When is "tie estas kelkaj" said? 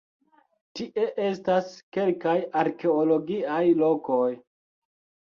0.79-2.35